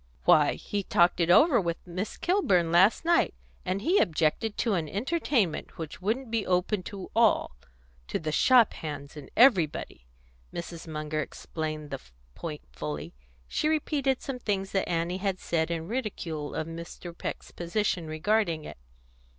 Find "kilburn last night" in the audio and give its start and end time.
2.17-3.35